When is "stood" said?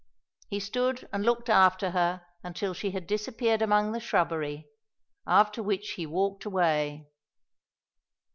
0.59-1.07